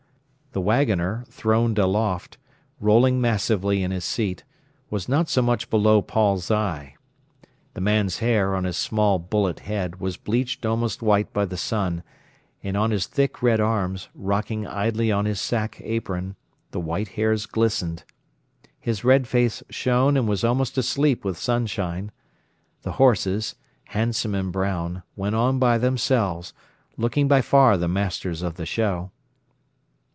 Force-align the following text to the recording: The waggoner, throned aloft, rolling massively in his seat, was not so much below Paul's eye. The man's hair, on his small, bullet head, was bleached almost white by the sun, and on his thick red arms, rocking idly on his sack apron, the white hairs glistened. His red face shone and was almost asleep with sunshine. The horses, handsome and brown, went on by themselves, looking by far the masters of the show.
The 0.53 0.59
waggoner, 0.59 1.23
throned 1.29 1.79
aloft, 1.79 2.37
rolling 2.81 3.21
massively 3.21 3.81
in 3.83 3.91
his 3.91 4.03
seat, 4.03 4.43
was 4.89 5.07
not 5.07 5.29
so 5.29 5.41
much 5.41 5.69
below 5.69 6.01
Paul's 6.01 6.51
eye. 6.51 6.97
The 7.73 7.79
man's 7.79 8.17
hair, 8.17 8.53
on 8.53 8.65
his 8.65 8.75
small, 8.75 9.17
bullet 9.17 9.61
head, 9.61 10.01
was 10.01 10.17
bleached 10.17 10.65
almost 10.65 11.01
white 11.01 11.31
by 11.31 11.45
the 11.45 11.55
sun, 11.55 12.03
and 12.61 12.75
on 12.75 12.91
his 12.91 13.07
thick 13.07 13.41
red 13.41 13.61
arms, 13.61 14.09
rocking 14.13 14.67
idly 14.67 15.09
on 15.09 15.23
his 15.23 15.39
sack 15.39 15.79
apron, 15.85 16.35
the 16.71 16.81
white 16.81 17.07
hairs 17.07 17.45
glistened. 17.45 18.03
His 18.77 19.05
red 19.05 19.29
face 19.29 19.63
shone 19.69 20.17
and 20.17 20.27
was 20.27 20.43
almost 20.43 20.77
asleep 20.77 21.23
with 21.23 21.37
sunshine. 21.37 22.11
The 22.81 22.91
horses, 22.99 23.55
handsome 23.85 24.35
and 24.35 24.51
brown, 24.51 25.03
went 25.15 25.33
on 25.33 25.59
by 25.59 25.77
themselves, 25.77 26.53
looking 26.97 27.29
by 27.29 27.39
far 27.39 27.77
the 27.77 27.87
masters 27.87 28.41
of 28.41 28.55
the 28.57 28.65
show. 28.65 29.11